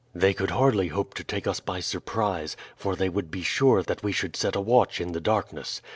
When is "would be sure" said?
3.07-3.83